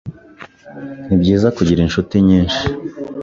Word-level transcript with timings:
Nibyiza 1.05 1.47
kugira 1.57 1.79
inshuti 1.83 2.13
nyinshi. 2.27 2.63